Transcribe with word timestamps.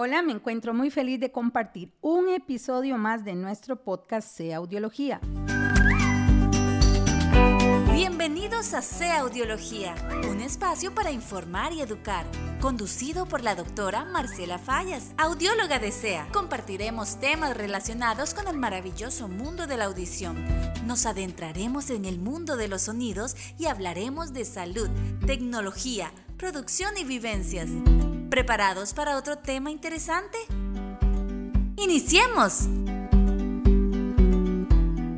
Hola, 0.00 0.22
me 0.22 0.30
encuentro 0.30 0.72
muy 0.74 0.90
feliz 0.90 1.18
de 1.18 1.32
compartir 1.32 1.92
un 2.00 2.28
episodio 2.28 2.96
más 2.96 3.24
de 3.24 3.34
nuestro 3.34 3.82
podcast 3.82 4.28
Sea 4.28 4.58
Audiología. 4.58 5.20
Bienvenidos 7.92 8.74
a 8.74 8.82
Sea 8.82 9.22
Audiología, 9.22 9.96
un 10.30 10.40
espacio 10.40 10.94
para 10.94 11.10
informar 11.10 11.72
y 11.72 11.80
educar, 11.80 12.26
conducido 12.60 13.26
por 13.26 13.42
la 13.42 13.56
doctora 13.56 14.04
Marcela 14.04 14.60
Fallas, 14.60 15.14
audióloga 15.16 15.80
de 15.80 15.90
SEA. 15.90 16.28
Compartiremos 16.32 17.18
temas 17.18 17.56
relacionados 17.56 18.34
con 18.34 18.46
el 18.46 18.56
maravilloso 18.56 19.26
mundo 19.26 19.66
de 19.66 19.78
la 19.78 19.86
audición. 19.86 20.46
Nos 20.86 21.06
adentraremos 21.06 21.90
en 21.90 22.04
el 22.04 22.20
mundo 22.20 22.56
de 22.56 22.68
los 22.68 22.82
sonidos 22.82 23.34
y 23.58 23.66
hablaremos 23.66 24.32
de 24.32 24.44
salud, 24.44 24.88
tecnología, 25.26 26.12
producción 26.36 26.96
y 26.98 27.02
vivencias. 27.02 27.68
¿Preparados 28.30 28.92
para 28.92 29.16
otro 29.16 29.38
tema 29.38 29.70
interesante? 29.70 30.36
¡Iniciemos! 31.78 32.68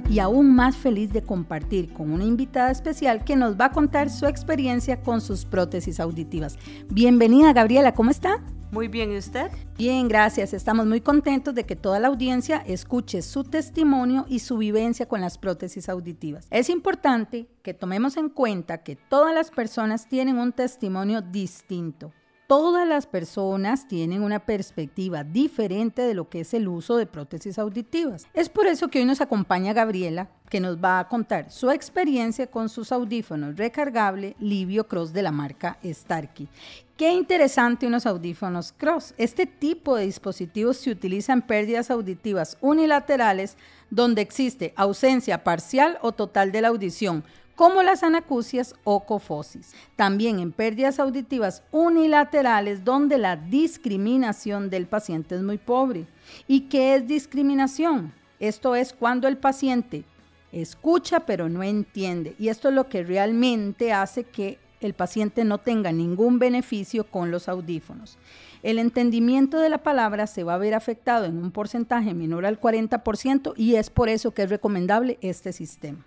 Y 0.08 0.20
aún 0.20 0.54
más 0.54 0.76
feliz 0.76 1.12
de 1.12 1.22
compartir 1.22 1.92
con 1.92 2.12
una 2.12 2.22
invitada 2.22 2.70
especial 2.70 3.24
que 3.24 3.34
nos 3.34 3.60
va 3.60 3.66
a 3.66 3.72
contar 3.72 4.10
su 4.10 4.26
experiencia 4.26 5.02
con 5.02 5.20
sus 5.20 5.44
prótesis 5.44 5.98
auditivas. 5.98 6.56
Bienvenida 6.88 7.52
Gabriela, 7.52 7.94
¿cómo 7.94 8.12
está? 8.12 8.44
Muy 8.70 8.86
bien, 8.86 9.10
¿y 9.10 9.18
usted? 9.18 9.50
Bien, 9.76 10.06
gracias. 10.06 10.54
Estamos 10.54 10.86
muy 10.86 11.00
contentos 11.00 11.56
de 11.56 11.64
que 11.64 11.74
toda 11.74 11.98
la 11.98 12.06
audiencia 12.06 12.58
escuche 12.64 13.22
su 13.22 13.42
testimonio 13.42 14.24
y 14.28 14.38
su 14.38 14.56
vivencia 14.56 15.06
con 15.06 15.20
las 15.20 15.36
prótesis 15.36 15.88
auditivas. 15.88 16.46
Es 16.50 16.70
importante 16.70 17.48
que 17.64 17.74
tomemos 17.74 18.16
en 18.16 18.28
cuenta 18.28 18.84
que 18.84 18.94
todas 18.94 19.34
las 19.34 19.50
personas 19.50 20.08
tienen 20.08 20.38
un 20.38 20.52
testimonio 20.52 21.20
distinto 21.22 22.12
todas 22.50 22.84
las 22.84 23.06
personas 23.06 23.86
tienen 23.86 24.24
una 24.24 24.40
perspectiva 24.40 25.22
diferente 25.22 26.02
de 26.02 26.14
lo 26.14 26.28
que 26.28 26.40
es 26.40 26.52
el 26.52 26.66
uso 26.66 26.96
de 26.96 27.06
prótesis 27.06 27.60
auditivas. 27.60 28.26
Es 28.34 28.48
por 28.48 28.66
eso 28.66 28.88
que 28.88 28.98
hoy 28.98 29.04
nos 29.04 29.20
acompaña 29.20 29.72
Gabriela, 29.72 30.30
que 30.48 30.58
nos 30.58 30.76
va 30.76 30.98
a 30.98 31.06
contar 31.06 31.52
su 31.52 31.70
experiencia 31.70 32.48
con 32.48 32.68
sus 32.68 32.90
audífonos 32.90 33.56
recargable 33.56 34.34
Livio 34.40 34.88
Cross 34.88 35.12
de 35.12 35.22
la 35.22 35.30
marca 35.30 35.78
Starkey. 35.84 36.48
Qué 36.96 37.12
interesante 37.12 37.86
unos 37.86 38.04
audífonos 38.04 38.74
Cross. 38.76 39.14
Este 39.16 39.46
tipo 39.46 39.94
de 39.94 40.06
dispositivos 40.06 40.76
se 40.76 40.90
utiliza 40.90 41.32
en 41.32 41.42
pérdidas 41.42 41.88
auditivas 41.88 42.58
unilaterales 42.60 43.56
donde 43.90 44.22
existe 44.22 44.74
ausencia 44.74 45.44
parcial 45.44 45.98
o 46.02 46.10
total 46.10 46.50
de 46.50 46.62
la 46.62 46.68
audición 46.68 47.22
como 47.56 47.82
las 47.82 48.02
anacusias 48.02 48.74
o 48.84 49.04
cofosis. 49.04 49.74
También 49.96 50.38
en 50.40 50.52
pérdidas 50.52 50.98
auditivas 50.98 51.62
unilaterales 51.70 52.84
donde 52.84 53.18
la 53.18 53.36
discriminación 53.36 54.70
del 54.70 54.86
paciente 54.86 55.34
es 55.34 55.42
muy 55.42 55.58
pobre. 55.58 56.06
¿Y 56.46 56.62
qué 56.62 56.94
es 56.94 57.06
discriminación? 57.06 58.12
Esto 58.38 58.74
es 58.74 58.92
cuando 58.92 59.28
el 59.28 59.36
paciente 59.36 60.04
escucha 60.52 61.20
pero 61.20 61.48
no 61.48 61.62
entiende. 61.62 62.34
Y 62.38 62.48
esto 62.48 62.68
es 62.68 62.74
lo 62.74 62.88
que 62.88 63.02
realmente 63.02 63.92
hace 63.92 64.24
que 64.24 64.58
el 64.80 64.94
paciente 64.94 65.44
no 65.44 65.58
tenga 65.58 65.92
ningún 65.92 66.38
beneficio 66.38 67.04
con 67.04 67.30
los 67.30 67.48
audífonos. 67.48 68.18
El 68.62 68.78
entendimiento 68.78 69.58
de 69.58 69.68
la 69.68 69.78
palabra 69.78 70.26
se 70.26 70.44
va 70.44 70.54
a 70.54 70.58
ver 70.58 70.74
afectado 70.74 71.24
en 71.24 71.38
un 71.38 71.50
porcentaje 71.50 72.14
menor 72.14 72.44
al 72.44 72.60
40% 72.60 73.54
y 73.56 73.76
es 73.76 73.90
por 73.90 74.08
eso 74.08 74.32
que 74.32 74.42
es 74.42 74.50
recomendable 74.50 75.18
este 75.22 75.52
sistema. 75.52 76.04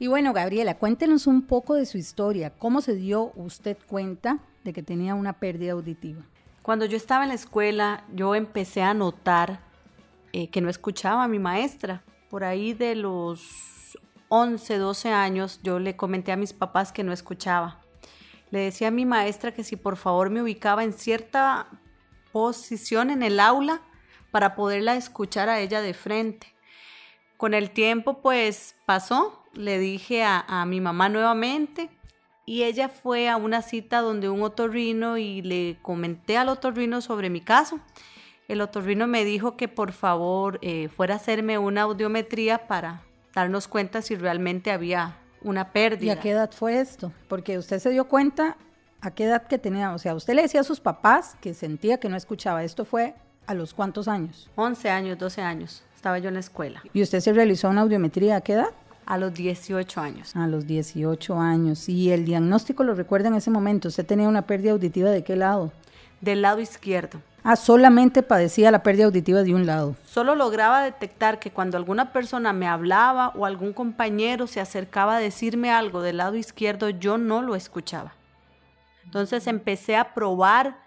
Y 0.00 0.06
bueno, 0.06 0.32
Gabriela, 0.32 0.78
cuéntenos 0.78 1.26
un 1.26 1.42
poco 1.42 1.74
de 1.74 1.84
su 1.84 1.98
historia. 1.98 2.54
¿Cómo 2.58 2.80
se 2.80 2.94
dio 2.94 3.32
usted 3.36 3.76
cuenta 3.86 4.38
de 4.64 4.72
que 4.72 4.82
tenía 4.82 5.14
una 5.14 5.34
pérdida 5.34 5.72
auditiva? 5.72 6.22
Cuando 6.62 6.86
yo 6.86 6.96
estaba 6.96 7.24
en 7.24 7.28
la 7.28 7.34
escuela, 7.34 8.04
yo 8.14 8.34
empecé 8.34 8.80
a 8.80 8.94
notar 8.94 9.60
eh, 10.32 10.48
que 10.48 10.62
no 10.62 10.70
escuchaba 10.70 11.24
a 11.24 11.28
mi 11.28 11.38
maestra. 11.38 12.02
Por 12.30 12.44
ahí 12.44 12.72
de 12.72 12.94
los 12.94 13.98
11, 14.30 14.78
12 14.78 15.10
años, 15.10 15.60
yo 15.62 15.78
le 15.78 15.96
comenté 15.96 16.32
a 16.32 16.36
mis 16.36 16.54
papás 16.54 16.92
que 16.92 17.04
no 17.04 17.12
escuchaba. 17.12 17.82
Le 18.50 18.60
decía 18.60 18.88
a 18.88 18.92
mi 18.92 19.04
maestra 19.04 19.52
que 19.52 19.64
si 19.64 19.76
por 19.76 19.98
favor 19.98 20.30
me 20.30 20.40
ubicaba 20.40 20.82
en 20.82 20.94
cierta 20.94 21.66
posición 22.32 23.10
en 23.10 23.22
el 23.22 23.38
aula 23.38 23.82
para 24.30 24.54
poderla 24.54 24.96
escuchar 24.96 25.50
a 25.50 25.60
ella 25.60 25.82
de 25.82 25.92
frente. 25.92 26.54
Con 27.36 27.52
el 27.52 27.70
tiempo, 27.70 28.22
pues 28.22 28.76
pasó, 28.86 29.39
le 29.54 29.78
dije 29.78 30.22
a, 30.24 30.64
mi 30.66 30.80
mamá 30.80 31.08
nuevamente 31.08 31.90
y 32.46 32.62
ella 32.64 32.88
fue 32.88 33.28
a 33.28 33.36
una 33.36 33.62
cita 33.62 34.00
donde 34.00 34.28
un 34.28 34.42
otorrino 34.42 35.18
y 35.18 35.42
le 35.42 35.78
comenté 35.82 36.36
al 36.36 36.48
otorrino 36.48 37.00
sobre 37.00 37.30
mi 37.30 37.40
caso. 37.40 37.80
El 38.48 38.60
otorrino 38.60 39.06
me 39.06 39.24
dijo 39.24 39.56
que 39.56 39.68
por 39.68 39.92
favor 39.92 40.58
eh, 40.62 40.88
fuera 40.88 41.14
a 41.14 41.16
hacerme 41.18 41.58
una 41.58 41.82
audiometría 41.82 42.66
para 42.66 43.02
darnos 43.34 43.68
cuenta 43.68 44.02
si 44.02 44.16
realmente 44.16 44.72
había 44.72 45.18
una 45.42 45.72
pérdida. 45.72 46.06
¿Y 46.06 46.10
a 46.10 46.20
qué 46.20 46.30
edad 46.30 46.50
fue 46.50 46.80
esto? 46.80 47.12
Porque 47.28 47.58
usted 47.58 47.78
se 47.78 47.90
dio 47.90 48.08
cuenta 48.08 48.56
a 49.00 49.12
qué 49.12 49.24
edad 49.24 49.46
que 49.46 49.58
tenía, 49.58 49.92
o 49.92 49.98
sea, 49.98 50.14
usted 50.14 50.34
le 50.34 50.42
decía 50.42 50.60
a 50.60 50.64
sus 50.64 50.80
papás 50.80 51.36
que 51.40 51.54
sentía 51.54 51.98
que 51.98 52.08
no 52.08 52.16
escuchaba. 52.16 52.64
¿Esto 52.64 52.84
fue 52.84 53.14
a 53.46 53.54
los 53.54 53.72
cuántos 53.72 54.08
años? 54.08 54.50
11 54.56 54.90
años, 54.90 55.18
12 55.18 55.42
años. 55.42 55.84
Estaba 55.94 56.18
yo 56.18 56.28
en 56.28 56.34
la 56.34 56.40
escuela. 56.40 56.82
¿Y 56.92 57.02
usted 57.02 57.20
se 57.20 57.32
realizó 57.32 57.68
una 57.68 57.82
audiometría 57.82 58.36
a 58.36 58.40
qué 58.40 58.54
edad? 58.54 58.70
A 59.10 59.18
los 59.18 59.34
18 59.34 60.00
años. 60.00 60.36
A 60.36 60.46
los 60.46 60.68
18 60.68 61.40
años. 61.40 61.88
¿Y 61.88 62.12
el 62.12 62.24
diagnóstico 62.24 62.84
lo 62.84 62.94
recuerda 62.94 63.26
en 63.26 63.34
ese 63.34 63.50
momento? 63.50 63.88
¿Usted 63.88 64.06
tenía 64.06 64.28
una 64.28 64.42
pérdida 64.42 64.70
auditiva 64.70 65.10
de 65.10 65.24
qué 65.24 65.34
lado? 65.34 65.72
Del 66.20 66.42
lado 66.42 66.60
izquierdo. 66.60 67.20
Ah, 67.42 67.56
solamente 67.56 68.22
padecía 68.22 68.70
la 68.70 68.84
pérdida 68.84 69.06
auditiva 69.06 69.42
de 69.42 69.52
un 69.52 69.66
lado. 69.66 69.96
Solo 70.06 70.36
lograba 70.36 70.84
detectar 70.84 71.40
que 71.40 71.50
cuando 71.50 71.76
alguna 71.76 72.12
persona 72.12 72.52
me 72.52 72.68
hablaba 72.68 73.30
o 73.30 73.46
algún 73.46 73.72
compañero 73.72 74.46
se 74.46 74.60
acercaba 74.60 75.16
a 75.16 75.18
decirme 75.18 75.72
algo 75.72 76.02
del 76.02 76.18
lado 76.18 76.36
izquierdo, 76.36 76.88
yo 76.88 77.18
no 77.18 77.42
lo 77.42 77.56
escuchaba. 77.56 78.14
Entonces 79.04 79.48
empecé 79.48 79.96
a 79.96 80.14
probar 80.14 80.78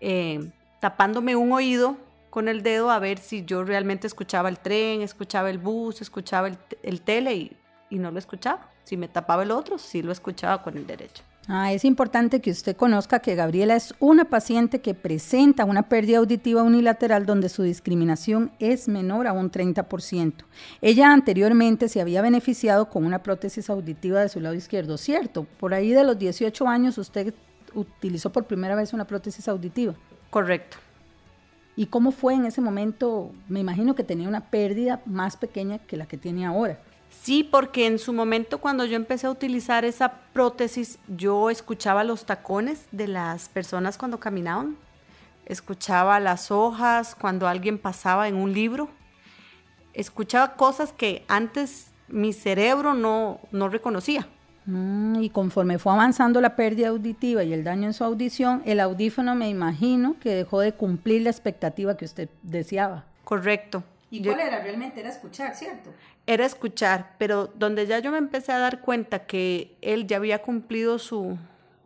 eh, 0.00 0.50
tapándome 0.80 1.36
un 1.36 1.52
oído 1.52 1.96
con 2.36 2.48
el 2.48 2.62
dedo 2.62 2.90
a 2.90 2.98
ver 2.98 3.16
si 3.16 3.46
yo 3.46 3.64
realmente 3.64 4.06
escuchaba 4.06 4.50
el 4.50 4.58
tren, 4.58 5.00
escuchaba 5.00 5.48
el 5.48 5.56
bus, 5.56 6.02
escuchaba 6.02 6.50
el, 6.82 7.00
tele 7.00 7.34
y, 7.34 7.56
y, 7.88 7.98
no 7.98 8.10
lo 8.10 8.18
escuchaba. 8.18 8.68
Si 8.84 8.98
me 8.98 9.08
tapaba 9.08 9.42
el 9.42 9.50
otro, 9.50 9.78
sí 9.78 10.02
lo 10.02 10.12
escuchaba 10.12 10.62
con 10.62 10.76
el 10.76 10.86
derecho. 10.86 11.22
Ah, 11.48 11.72
es 11.72 11.82
importante 11.86 12.42
que 12.42 12.50
usted 12.50 12.76
conozca 12.76 13.20
que 13.20 13.36
Gabriela 13.36 13.74
es 13.74 13.94
una 14.00 14.26
paciente 14.26 14.82
que 14.82 14.92
presenta 14.92 15.64
una 15.64 15.88
pérdida 15.88 16.18
auditiva 16.18 16.62
unilateral 16.62 17.24
donde 17.24 17.48
su 17.48 17.62
discriminación 17.62 18.52
es 18.58 18.86
menor 18.86 19.26
a 19.28 19.32
un 19.32 19.50
30%. 19.50 20.34
Ella 20.82 21.14
anteriormente 21.14 21.88
se 21.88 22.02
había 22.02 22.20
beneficiado 22.20 22.90
con 22.90 23.06
una 23.06 23.22
prótesis 23.22 23.70
auditiva 23.70 24.20
de 24.20 24.28
su 24.28 24.40
lado 24.40 24.54
izquierdo, 24.54 24.98
¿cierto? 24.98 25.46
Por 25.58 25.72
ahí 25.72 25.88
de 25.88 26.04
los 26.04 26.18
18 26.18 26.68
años 26.68 26.98
usted 26.98 27.32
utilizó 27.72 28.30
por 28.30 28.44
primera 28.44 28.74
vez 28.74 28.92
una 28.92 29.06
prótesis 29.06 29.48
auditiva. 29.48 29.94
Correcto. 30.28 30.76
¿Y 31.76 31.86
cómo 31.86 32.10
fue 32.10 32.34
en 32.34 32.46
ese 32.46 32.62
momento? 32.62 33.32
Me 33.48 33.60
imagino 33.60 33.94
que 33.94 34.02
tenía 34.02 34.28
una 34.28 34.50
pérdida 34.50 35.02
más 35.04 35.36
pequeña 35.36 35.78
que 35.78 35.98
la 35.98 36.06
que 36.06 36.16
tiene 36.16 36.46
ahora. 36.46 36.78
Sí, 37.10 37.44
porque 37.44 37.86
en 37.86 37.98
su 37.98 38.12
momento 38.12 38.58
cuando 38.58 38.84
yo 38.84 38.96
empecé 38.96 39.26
a 39.26 39.30
utilizar 39.30 39.84
esa 39.84 40.12
prótesis, 40.32 40.98
yo 41.08 41.50
escuchaba 41.50 42.02
los 42.02 42.24
tacones 42.24 42.86
de 42.92 43.08
las 43.08 43.48
personas 43.48 43.98
cuando 43.98 44.18
caminaban, 44.18 44.76
escuchaba 45.44 46.18
las 46.18 46.50
hojas 46.50 47.14
cuando 47.14 47.46
alguien 47.46 47.78
pasaba 47.78 48.28
en 48.28 48.36
un 48.36 48.52
libro, 48.52 48.88
escuchaba 49.92 50.54
cosas 50.56 50.92
que 50.92 51.24
antes 51.28 51.88
mi 52.08 52.32
cerebro 52.32 52.94
no, 52.94 53.40
no 53.50 53.68
reconocía. 53.68 54.28
Mm, 54.66 55.22
y 55.22 55.30
conforme 55.30 55.78
fue 55.78 55.92
avanzando 55.92 56.40
la 56.40 56.56
pérdida 56.56 56.88
auditiva 56.88 57.44
y 57.44 57.52
el 57.52 57.62
daño 57.62 57.86
en 57.86 57.94
su 57.94 58.02
audición, 58.02 58.62
el 58.66 58.80
audífono 58.80 59.34
me 59.34 59.48
imagino 59.48 60.16
que 60.20 60.34
dejó 60.34 60.60
de 60.60 60.72
cumplir 60.72 61.22
la 61.22 61.30
expectativa 61.30 61.96
que 61.96 62.04
usted 62.04 62.28
deseaba. 62.42 63.04
Correcto. 63.24 63.84
¿Y 64.10 64.22
cuál 64.22 64.40
era? 64.40 64.62
Realmente 64.62 65.00
era 65.00 65.08
escuchar, 65.08 65.54
¿cierto? 65.54 65.90
Era 66.26 66.44
escuchar, 66.44 67.14
pero 67.18 67.48
donde 67.54 67.86
ya 67.86 67.98
yo 68.00 68.10
me 68.10 68.18
empecé 68.18 68.52
a 68.52 68.58
dar 68.58 68.80
cuenta 68.80 69.26
que 69.26 69.76
él 69.82 70.06
ya 70.06 70.16
había 70.16 70.42
cumplido 70.42 70.98
su, 70.98 71.36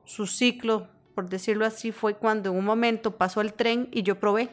su 0.05 0.27
ciclo, 0.27 0.89
por 1.15 1.29
decirlo 1.29 1.67
así, 1.67 1.93
fue 1.93 2.15
cuando 2.15 2.51
en 2.51 2.57
un 2.57 2.65
momento 2.65 3.17
pasó 3.17 3.41
el 3.41 3.53
tren 3.53 3.89
y 3.91 4.03
yo 4.03 4.19
probé. 4.19 4.49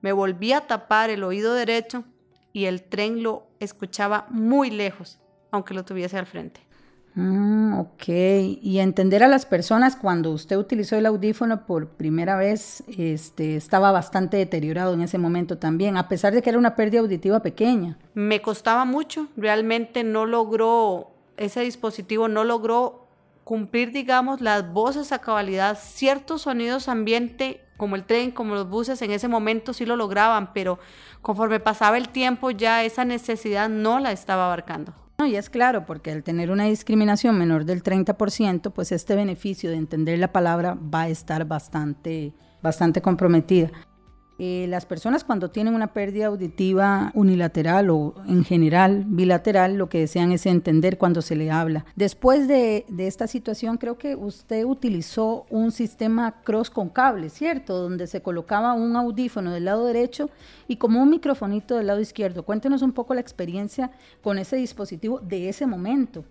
Me 0.00 0.12
volví 0.12 0.52
a 0.52 0.66
tapar 0.66 1.10
el 1.10 1.22
oído 1.22 1.54
derecho 1.54 2.04
y 2.52 2.64
el 2.64 2.82
tren 2.82 3.22
lo 3.22 3.46
escuchaba 3.60 4.26
muy 4.30 4.70
lejos, 4.70 5.20
aunque 5.50 5.74
lo 5.74 5.84
tuviese 5.84 6.16
al 6.16 6.26
frente. 6.26 6.69
Mm, 7.14 7.78
ok, 7.78 8.08
y 8.62 8.78
entender 8.78 9.24
a 9.24 9.28
las 9.28 9.44
personas 9.44 9.96
cuando 9.96 10.30
usted 10.30 10.56
utilizó 10.56 10.96
el 10.96 11.06
audífono 11.06 11.66
por 11.66 11.88
primera 11.88 12.36
vez, 12.36 12.84
este, 12.96 13.56
estaba 13.56 13.90
bastante 13.90 14.36
deteriorado 14.36 14.94
en 14.94 15.00
ese 15.00 15.18
momento 15.18 15.58
también, 15.58 15.96
a 15.96 16.08
pesar 16.08 16.32
de 16.32 16.40
que 16.40 16.50
era 16.50 16.58
una 16.58 16.76
pérdida 16.76 17.00
auditiva 17.00 17.40
pequeña. 17.40 17.98
Me 18.14 18.40
costaba 18.40 18.84
mucho, 18.84 19.26
realmente 19.36 20.04
no 20.04 20.24
logró, 20.24 21.10
ese 21.36 21.62
dispositivo 21.62 22.28
no 22.28 22.44
logró 22.44 23.08
cumplir, 23.42 23.90
digamos, 23.90 24.40
las 24.40 24.72
voces 24.72 25.10
a 25.10 25.18
cabalidad, 25.18 25.76
ciertos 25.80 26.42
sonidos 26.42 26.88
ambiente 26.88 27.60
como 27.76 27.96
el 27.96 28.04
tren, 28.04 28.30
como 28.30 28.54
los 28.54 28.68
buses, 28.68 29.02
en 29.02 29.10
ese 29.10 29.26
momento 29.26 29.72
sí 29.72 29.86
lo 29.86 29.96
lograban, 29.96 30.52
pero 30.52 30.78
conforme 31.22 31.58
pasaba 31.58 31.96
el 31.96 32.10
tiempo 32.10 32.52
ya 32.52 32.84
esa 32.84 33.04
necesidad 33.04 33.68
no 33.68 33.98
la 33.98 34.12
estaba 34.12 34.44
abarcando. 34.44 34.92
No, 35.20 35.26
y 35.26 35.36
es 35.36 35.50
claro, 35.50 35.84
porque 35.84 36.12
al 36.12 36.22
tener 36.22 36.50
una 36.50 36.64
discriminación 36.64 37.36
menor 37.36 37.66
del 37.66 37.82
30%, 37.82 38.72
pues 38.72 38.90
este 38.90 39.14
beneficio 39.14 39.68
de 39.68 39.76
entender 39.76 40.18
la 40.18 40.32
palabra 40.32 40.78
va 40.82 41.02
a 41.02 41.08
estar 41.10 41.44
bastante, 41.44 42.32
bastante 42.62 43.02
comprometida. 43.02 43.70
Eh, 44.42 44.64
las 44.68 44.86
personas 44.86 45.22
cuando 45.22 45.50
tienen 45.50 45.74
una 45.74 45.92
pérdida 45.92 46.28
auditiva 46.28 47.10
unilateral 47.12 47.90
o 47.90 48.14
en 48.26 48.42
general 48.42 49.04
bilateral, 49.06 49.74
lo 49.74 49.90
que 49.90 49.98
desean 49.98 50.32
es 50.32 50.46
entender 50.46 50.96
cuando 50.96 51.20
se 51.20 51.36
le 51.36 51.50
habla. 51.50 51.84
Después 51.94 52.48
de, 52.48 52.86
de 52.88 53.06
esta 53.06 53.26
situación, 53.26 53.76
creo 53.76 53.98
que 53.98 54.16
usted 54.16 54.64
utilizó 54.64 55.44
un 55.50 55.72
sistema 55.72 56.40
cross 56.42 56.70
con 56.70 56.88
cable, 56.88 57.28
¿cierto? 57.28 57.82
Donde 57.82 58.06
se 58.06 58.22
colocaba 58.22 58.72
un 58.72 58.96
audífono 58.96 59.52
del 59.52 59.66
lado 59.66 59.84
derecho 59.84 60.30
y 60.66 60.76
como 60.76 61.02
un 61.02 61.10
microfonito 61.10 61.76
del 61.76 61.88
lado 61.88 62.00
izquierdo. 62.00 62.42
Cuéntenos 62.42 62.80
un 62.80 62.92
poco 62.92 63.12
la 63.12 63.20
experiencia 63.20 63.90
con 64.22 64.38
ese 64.38 64.56
dispositivo 64.56 65.18
de 65.18 65.50
ese 65.50 65.66
momento. 65.66 66.24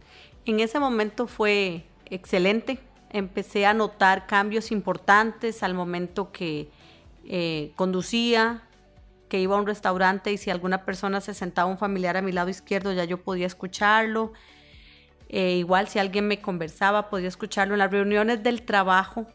En 0.48 0.60
ese 0.62 0.80
momento 0.80 1.28
fue 1.28 1.86
excelente. 2.08 2.80
Empecé 3.12 3.68
a 3.68 3.76
notar 3.76 4.26
cambios 4.26 4.72
importantes 4.72 5.62
al 5.62 5.76
momento 5.76 6.32
que 6.32 6.72
eh, 7.30 7.74
conducía, 7.76 8.64
que 9.30 9.40
iba 9.40 9.56
a 9.56 9.60
un 9.60 9.68
restaurante 9.68 10.34
y 10.34 10.38
si 10.38 10.50
alguna 10.50 10.84
persona 10.84 11.22
se 11.22 11.36
sentaba 11.36 11.70
un 11.70 11.78
familiar 11.78 12.18
a 12.18 12.22
mi 12.24 12.32
lado 12.32 12.50
izquierdo 12.50 12.92
ya 12.92 13.06
yo 13.06 13.22
podía 13.24 13.46
escucharlo. 13.46 14.34
Eh, 15.30 15.58
igual 15.58 15.88
si 15.88 16.00
alguien 16.00 16.28
me 16.28 16.42
conversaba 16.42 17.10
podía 17.10 17.28
escucharlo. 17.28 17.76
En 17.76 17.80
las 17.80 17.92
reuniones 17.92 18.42
del 18.42 18.64
trabajo 18.64 19.28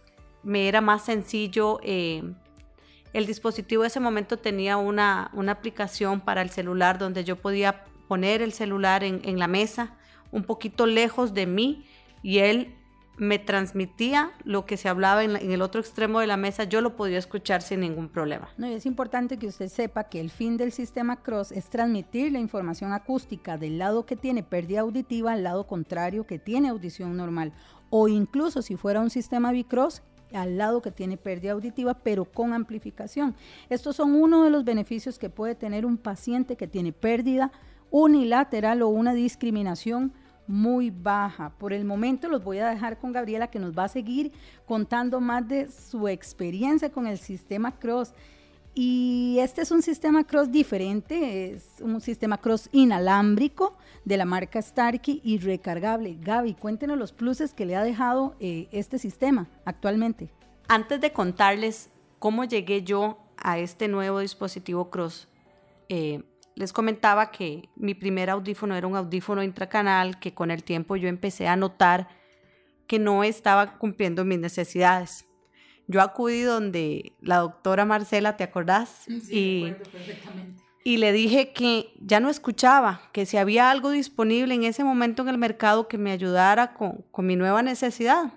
me 0.42 0.66
era 0.66 0.80
más 0.80 1.04
sencillo. 1.04 1.78
Eh, 1.84 2.24
el 3.12 3.26
dispositivo 3.26 3.82
de 3.82 3.88
ese 3.88 4.00
momento 4.00 4.36
tenía 4.38 4.76
una, 4.76 5.30
una, 5.32 5.52
aplicación 5.52 6.20
para 6.20 6.42
el 6.42 6.50
celular 6.50 6.98
donde 6.98 7.22
yo 7.22 7.36
podía 7.36 7.84
poner 8.08 8.42
el 8.42 8.52
celular 8.52 9.04
en, 9.04 9.20
en 9.24 9.38
la 9.38 9.46
mesa 9.46 9.96
un 10.32 10.42
poquito 10.42 10.86
lejos 10.86 11.32
de 11.32 11.46
mí 11.46 11.86
y 12.24 12.38
él 12.38 12.74
me 13.16 13.38
transmitía 13.38 14.32
lo 14.44 14.66
que 14.66 14.76
se 14.76 14.88
hablaba 14.88 15.24
en, 15.24 15.36
el 15.36 15.62
otro 15.62 15.80
extremo 15.80 16.20
de 16.20 16.26
la 16.26 16.36
mesa, 16.36 16.64
yo 16.64 16.80
lo 16.80 16.96
podía 16.96 17.18
escuchar 17.18 17.62
sin 17.62 17.80
ningún 17.80 18.08
problema. 18.08 18.48
No, 18.56 18.68
y 18.68 18.74
es 18.74 18.86
importante 18.86 19.38
que 19.38 19.46
usted 19.46 19.68
sepa 19.68 20.04
que 20.04 20.20
el 20.20 20.30
fin 20.30 20.56
del 20.56 20.72
sistema 20.72 21.22
Cross 21.22 21.52
es 21.52 21.70
transmitir 21.70 22.32
la 22.32 22.40
información 22.40 22.92
acústica 22.92 23.56
del 23.56 23.78
lado 23.78 24.06
que 24.06 24.16
tiene 24.16 24.42
pérdida 24.42 24.80
auditiva 24.80 25.32
al 25.32 25.42
lado 25.42 25.66
contrario 25.66 26.26
que 26.26 26.38
tiene 26.38 26.68
audición 26.68 27.16
normal, 27.16 27.52
o 27.90 28.08
incluso 28.08 28.62
si 28.62 28.76
fuera 28.76 29.00
un 29.00 29.10
sistema 29.10 29.52
Bicross, 29.52 30.02
al 30.32 30.58
lado 30.58 30.82
que 30.82 30.90
tiene 30.90 31.16
pérdida 31.16 31.52
auditiva, 31.52 31.94
pero 31.94 32.24
con 32.24 32.52
amplificación. 32.52 33.36
Estos 33.68 33.96
son 33.96 34.14
uno 34.14 34.42
de 34.42 34.50
los 34.50 34.64
beneficios 34.64 35.18
que 35.18 35.30
puede 35.30 35.54
tener 35.54 35.86
un 35.86 35.96
paciente 35.96 36.56
que 36.56 36.66
tiene 36.66 36.92
pérdida 36.92 37.52
unilateral 37.90 38.82
o 38.82 38.88
una 38.88 39.14
discriminación 39.14 40.12
muy 40.46 40.90
baja. 40.90 41.50
Por 41.58 41.72
el 41.72 41.84
momento 41.84 42.28
los 42.28 42.42
voy 42.42 42.58
a 42.58 42.68
dejar 42.68 42.98
con 42.98 43.12
Gabriela 43.12 43.48
que 43.48 43.58
nos 43.58 43.76
va 43.76 43.84
a 43.84 43.88
seguir 43.88 44.32
contando 44.66 45.20
más 45.20 45.46
de 45.48 45.70
su 45.70 46.08
experiencia 46.08 46.90
con 46.90 47.06
el 47.06 47.18
sistema 47.18 47.72
Cross. 47.78 48.12
Y 48.76 49.36
este 49.38 49.62
es 49.62 49.70
un 49.70 49.82
sistema 49.82 50.24
Cross 50.24 50.50
diferente, 50.50 51.52
es 51.52 51.80
un 51.80 52.00
sistema 52.00 52.38
Cross 52.38 52.68
inalámbrico 52.72 53.76
de 54.04 54.16
la 54.16 54.24
marca 54.24 54.60
Starkey 54.60 55.20
y 55.22 55.38
recargable. 55.38 56.16
Gaby, 56.20 56.54
cuéntenos 56.54 56.98
los 56.98 57.12
pluses 57.12 57.54
que 57.54 57.66
le 57.66 57.76
ha 57.76 57.84
dejado 57.84 58.34
eh, 58.40 58.68
este 58.72 58.98
sistema 58.98 59.48
actualmente. 59.64 60.28
Antes 60.66 61.00
de 61.00 61.12
contarles 61.12 61.90
cómo 62.18 62.44
llegué 62.44 62.82
yo 62.82 63.18
a 63.36 63.58
este 63.58 63.86
nuevo 63.86 64.18
dispositivo 64.18 64.90
Cross, 64.90 65.28
eh, 65.88 66.24
les 66.56 66.72
comentaba 66.72 67.30
que 67.30 67.68
mi 67.76 67.94
primer 67.94 68.30
audífono 68.30 68.76
era 68.76 68.86
un 68.86 68.96
audífono 68.96 69.42
intracanal 69.42 70.18
que 70.18 70.34
con 70.34 70.50
el 70.50 70.62
tiempo 70.62 70.96
yo 70.96 71.08
empecé 71.08 71.48
a 71.48 71.56
notar 71.56 72.08
que 72.86 72.98
no 72.98 73.24
estaba 73.24 73.78
cumpliendo 73.78 74.24
mis 74.24 74.38
necesidades. 74.38 75.26
Yo 75.86 76.00
acudí 76.00 76.42
donde 76.42 77.16
la 77.20 77.38
doctora 77.38 77.84
Marcela, 77.84 78.36
¿te 78.36 78.44
acordás? 78.44 79.04
Sí, 79.06 79.22
y, 79.30 79.72
perfectamente. 79.72 80.62
y 80.84 80.96
le 80.96 81.12
dije 81.12 81.52
que 81.52 81.92
ya 82.00 82.20
no 82.20 82.30
escuchaba, 82.30 83.02
que 83.12 83.26
si 83.26 83.36
había 83.36 83.70
algo 83.70 83.90
disponible 83.90 84.54
en 84.54 84.64
ese 84.64 84.84
momento 84.84 85.22
en 85.22 85.28
el 85.28 85.38
mercado 85.38 85.88
que 85.88 85.98
me 85.98 86.12
ayudara 86.12 86.72
con, 86.74 87.04
con 87.10 87.26
mi 87.26 87.36
nueva 87.36 87.62
necesidad. 87.62 88.32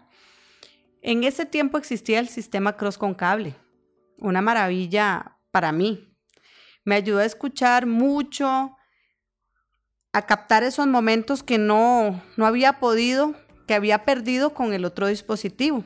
En 1.01 1.23
ese 1.23 1.45
tiempo 1.45 1.77
existía 1.77 2.19
el 2.19 2.27
sistema 2.27 2.75
Cross 2.75 2.97
con 2.97 3.13
cable, 3.13 3.55
una 4.17 4.41
maravilla 4.41 5.37
para 5.51 5.71
mí, 5.71 6.07
me 6.87 6.95
ayudó 6.95 7.19
a 7.19 7.25
escuchar 7.25 7.85
mucho, 7.85 8.73
a 10.13 10.21
captar 10.21 10.63
esos 10.63 10.87
momentos 10.87 11.43
que 11.43 11.57
no, 11.57 12.23
no 12.37 12.45
había 12.45 12.79
podido, 12.79 13.35
que 13.67 13.73
había 13.73 14.05
perdido 14.05 14.53
con 14.53 14.71
el 14.71 14.85
otro 14.85 15.07
dispositivo. 15.07 15.83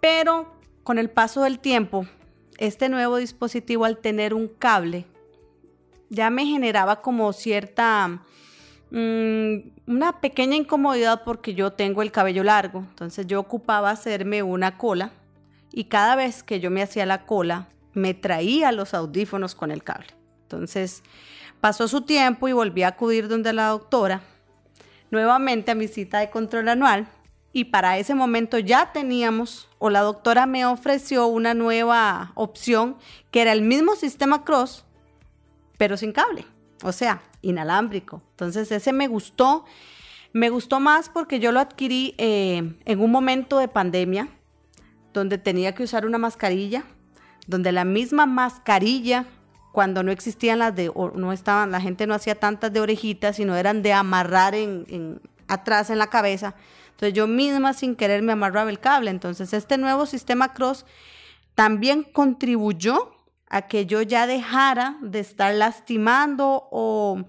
Pero 0.00 0.52
con 0.82 0.98
el 0.98 1.08
paso 1.08 1.44
del 1.44 1.60
tiempo, 1.60 2.04
este 2.58 2.88
nuevo 2.88 3.18
dispositivo 3.18 3.84
al 3.84 3.98
tener 3.98 4.34
un 4.34 4.48
cable, 4.48 5.06
ya 6.10 6.28
me 6.28 6.44
generaba 6.44 7.00
como 7.00 7.32
cierta, 7.32 8.24
mm, 8.90 9.56
una 9.86 10.20
pequeña 10.20 10.56
incomodidad 10.56 11.22
porque 11.22 11.54
yo 11.54 11.74
tengo 11.74 12.02
el 12.02 12.10
cabello 12.10 12.42
largo. 12.42 12.80
Entonces 12.80 13.28
yo 13.28 13.38
ocupaba 13.38 13.90
hacerme 13.90 14.42
una 14.42 14.78
cola 14.78 15.12
y 15.70 15.84
cada 15.84 16.16
vez 16.16 16.42
que 16.42 16.58
yo 16.58 16.72
me 16.72 16.82
hacía 16.82 17.06
la 17.06 17.24
cola, 17.24 17.68
me 17.94 18.14
traía 18.14 18.72
los 18.72 18.94
audífonos 18.94 19.54
con 19.54 19.70
el 19.70 19.82
cable. 19.82 20.08
Entonces 20.42 21.02
pasó 21.60 21.88
su 21.88 22.02
tiempo 22.02 22.48
y 22.48 22.52
volví 22.52 22.82
a 22.82 22.88
acudir 22.88 23.28
donde 23.28 23.52
la 23.52 23.68
doctora, 23.68 24.22
nuevamente 25.10 25.70
a 25.70 25.74
mi 25.74 25.88
cita 25.88 26.18
de 26.20 26.30
control 26.30 26.68
anual. 26.68 27.08
Y 27.54 27.64
para 27.64 27.98
ese 27.98 28.14
momento 28.14 28.58
ya 28.58 28.92
teníamos, 28.92 29.68
o 29.78 29.90
la 29.90 30.00
doctora 30.00 30.46
me 30.46 30.64
ofreció 30.64 31.26
una 31.26 31.52
nueva 31.52 32.32
opción, 32.34 32.96
que 33.30 33.42
era 33.42 33.52
el 33.52 33.60
mismo 33.62 33.94
sistema 33.94 34.42
Cross, 34.44 34.86
pero 35.76 35.98
sin 35.98 36.12
cable, 36.12 36.46
o 36.82 36.92
sea, 36.92 37.22
inalámbrico. 37.42 38.22
Entonces 38.30 38.72
ese 38.72 38.92
me 38.94 39.06
gustó, 39.06 39.66
me 40.32 40.48
gustó 40.48 40.80
más 40.80 41.10
porque 41.10 41.40
yo 41.40 41.52
lo 41.52 41.60
adquirí 41.60 42.14
eh, 42.16 42.74
en 42.86 43.00
un 43.00 43.10
momento 43.10 43.58
de 43.58 43.68
pandemia, 43.68 44.28
donde 45.12 45.36
tenía 45.36 45.74
que 45.74 45.82
usar 45.82 46.06
una 46.06 46.16
mascarilla 46.16 46.84
donde 47.46 47.72
la 47.72 47.84
misma 47.84 48.26
mascarilla, 48.26 49.26
cuando 49.72 50.02
no 50.02 50.12
existían 50.12 50.58
las 50.58 50.74
de, 50.74 50.92
no 51.14 51.32
estaban, 51.32 51.70
la 51.70 51.80
gente 51.80 52.06
no 52.06 52.14
hacía 52.14 52.38
tantas 52.38 52.72
de 52.72 52.80
orejitas, 52.80 53.36
sino 53.36 53.56
eran 53.56 53.82
de 53.82 53.92
amarrar 53.92 54.54
en, 54.54 55.20
atrás 55.48 55.90
en 55.90 55.98
la 55.98 56.08
cabeza. 56.08 56.54
Entonces 56.90 57.14
yo 57.14 57.26
misma 57.26 57.72
sin 57.72 57.96
querer 57.96 58.22
me 58.22 58.32
amarraba 58.32 58.70
el 58.70 58.78
cable. 58.78 59.10
Entonces 59.10 59.52
este 59.52 59.78
nuevo 59.78 60.06
sistema 60.06 60.52
Cross 60.52 60.84
también 61.54 62.04
contribuyó 62.04 63.16
a 63.48 63.62
que 63.62 63.86
yo 63.86 64.02
ya 64.02 64.26
dejara 64.26 64.96
de 65.02 65.20
estar 65.20 65.54
lastimando 65.54 66.68
o, 66.70 67.24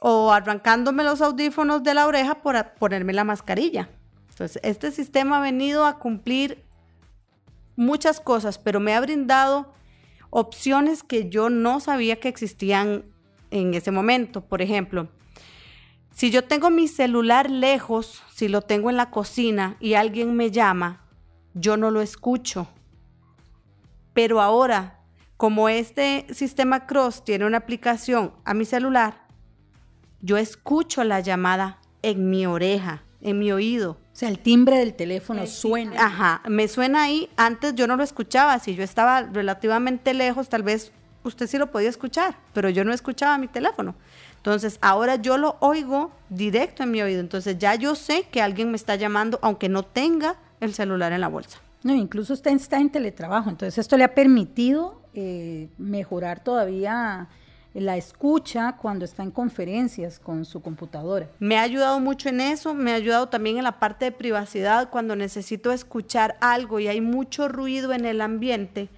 o 0.00 0.32
arrancándome 0.32 1.04
los 1.04 1.20
audífonos 1.20 1.82
de 1.82 1.94
la 1.94 2.06
oreja 2.06 2.36
por 2.42 2.74
ponerme 2.74 3.12
la 3.12 3.24
mascarilla. 3.24 3.88
Entonces 4.30 4.60
este 4.64 4.90
sistema 4.90 5.38
ha 5.38 5.40
venido 5.40 5.86
a 5.86 5.98
cumplir 5.98 6.63
muchas 7.76 8.20
cosas, 8.20 8.58
pero 8.58 8.80
me 8.80 8.94
ha 8.94 9.00
brindado 9.00 9.72
opciones 10.30 11.02
que 11.02 11.30
yo 11.30 11.50
no 11.50 11.80
sabía 11.80 12.18
que 12.18 12.28
existían 12.28 13.04
en 13.50 13.74
ese 13.74 13.90
momento. 13.90 14.44
Por 14.44 14.62
ejemplo, 14.62 15.08
si 16.10 16.30
yo 16.30 16.44
tengo 16.44 16.70
mi 16.70 16.88
celular 16.88 17.50
lejos, 17.50 18.22
si 18.32 18.48
lo 18.48 18.62
tengo 18.62 18.90
en 18.90 18.96
la 18.96 19.10
cocina 19.10 19.76
y 19.80 19.94
alguien 19.94 20.34
me 20.34 20.50
llama, 20.50 21.06
yo 21.54 21.76
no 21.76 21.90
lo 21.90 22.00
escucho. 22.00 22.68
Pero 24.12 24.40
ahora, 24.40 25.00
como 25.36 25.68
este 25.68 26.26
sistema 26.32 26.86
Cross 26.86 27.24
tiene 27.24 27.46
una 27.46 27.58
aplicación 27.58 28.34
a 28.44 28.54
mi 28.54 28.64
celular, 28.64 29.28
yo 30.20 30.36
escucho 30.36 31.04
la 31.04 31.20
llamada 31.20 31.80
en 32.02 32.30
mi 32.30 32.46
oreja, 32.46 33.03
en 33.24 33.38
mi 33.40 33.50
oído. 33.50 33.92
O 33.92 34.16
sea, 34.16 34.28
el 34.28 34.38
timbre 34.38 34.78
del 34.78 34.94
teléfono 34.94 35.44
suena. 35.48 35.96
Ajá, 35.98 36.42
me 36.48 36.68
suena 36.68 37.02
ahí. 37.02 37.28
Antes 37.36 37.74
yo 37.74 37.88
no 37.88 37.96
lo 37.96 38.04
escuchaba. 38.04 38.58
Si 38.60 38.76
yo 38.76 38.84
estaba 38.84 39.22
relativamente 39.22 40.14
lejos, 40.14 40.48
tal 40.48 40.62
vez 40.62 40.92
usted 41.24 41.48
sí 41.48 41.58
lo 41.58 41.72
podía 41.72 41.88
escuchar, 41.88 42.36
pero 42.52 42.68
yo 42.68 42.84
no 42.84 42.92
escuchaba 42.92 43.36
mi 43.38 43.48
teléfono. 43.48 43.96
Entonces, 44.36 44.78
ahora 44.82 45.16
yo 45.16 45.38
lo 45.38 45.56
oigo 45.60 46.12
directo 46.28 46.82
en 46.82 46.90
mi 46.90 47.00
oído. 47.02 47.18
Entonces, 47.20 47.58
ya 47.58 47.74
yo 47.74 47.94
sé 47.94 48.26
que 48.30 48.42
alguien 48.42 48.70
me 48.70 48.76
está 48.76 48.94
llamando, 48.94 49.38
aunque 49.42 49.68
no 49.68 49.82
tenga 49.82 50.36
el 50.60 50.74
celular 50.74 51.12
en 51.12 51.22
la 51.22 51.28
bolsa. 51.28 51.60
No, 51.82 51.94
incluso 51.94 52.34
usted 52.34 52.52
está 52.52 52.78
en 52.78 52.90
teletrabajo. 52.90 53.48
Entonces, 53.48 53.78
esto 53.78 53.96
le 53.96 54.04
ha 54.04 54.14
permitido 54.14 55.00
eh, 55.14 55.70
mejorar 55.78 56.44
todavía 56.44 57.28
la 57.80 57.96
escucha 57.96 58.76
cuando 58.80 59.04
está 59.04 59.24
en 59.24 59.32
conferencias 59.32 60.20
con 60.20 60.44
su 60.44 60.62
computadora. 60.62 61.28
Me 61.40 61.58
ha 61.58 61.62
ayudado 61.62 61.98
mucho 61.98 62.28
en 62.28 62.40
eso, 62.40 62.72
me 62.72 62.92
ha 62.92 62.94
ayudado 62.94 63.28
también 63.28 63.58
en 63.58 63.64
la 63.64 63.80
parte 63.80 64.06
de 64.06 64.12
privacidad 64.12 64.90
cuando 64.90 65.16
necesito 65.16 65.72
escuchar 65.72 66.36
algo 66.40 66.78
y 66.78 66.86
hay 66.86 67.00
mucho 67.00 67.48
ruido 67.48 67.92
en 67.92 68.04
el 68.04 68.20
ambiente. 68.20 68.88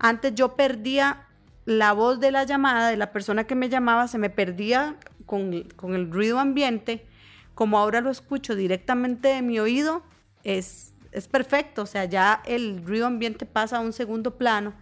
Antes 0.00 0.34
yo 0.34 0.56
perdía 0.56 1.26
la 1.66 1.92
voz 1.92 2.18
de 2.18 2.32
la 2.32 2.44
llamada, 2.44 2.88
de 2.88 2.96
la 2.96 3.12
persona 3.12 3.44
que 3.44 3.54
me 3.54 3.68
llamaba, 3.68 4.08
se 4.08 4.18
me 4.18 4.30
perdía 4.30 4.96
con, 5.24 5.62
con 5.76 5.94
el 5.94 6.10
ruido 6.10 6.40
ambiente. 6.40 7.06
Como 7.54 7.78
ahora 7.78 8.00
lo 8.00 8.10
escucho 8.10 8.56
directamente 8.56 9.28
de 9.28 9.42
mi 9.42 9.60
oído, 9.60 10.02
es, 10.42 10.94
es 11.12 11.28
perfecto, 11.28 11.82
o 11.82 11.86
sea, 11.86 12.06
ya 12.06 12.42
el 12.44 12.84
ruido 12.84 13.06
ambiente 13.06 13.46
pasa 13.46 13.76
a 13.76 13.80
un 13.80 13.92
segundo 13.92 14.36
plano 14.36 14.72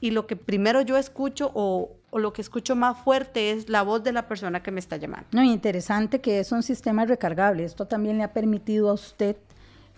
y 0.00 0.10
lo 0.10 0.26
que 0.26 0.34
primero 0.34 0.80
yo 0.80 0.96
escucho 0.96 1.50
o, 1.54 1.99
o 2.10 2.18
lo 2.18 2.32
que 2.32 2.42
escucho 2.42 2.76
más 2.76 2.98
fuerte 2.98 3.52
es 3.52 3.68
la 3.68 3.82
voz 3.82 4.02
de 4.02 4.12
la 4.12 4.26
persona 4.26 4.62
que 4.62 4.70
me 4.70 4.80
está 4.80 4.96
llamando. 4.96 5.28
No, 5.32 5.42
interesante 5.42 6.20
que 6.20 6.40
es 6.40 6.52
un 6.52 6.62
sistema 6.62 7.04
recargable. 7.04 7.64
Esto 7.64 7.86
también 7.86 8.18
le 8.18 8.24
ha 8.24 8.32
permitido 8.32 8.90
a 8.90 8.94
usted 8.94 9.36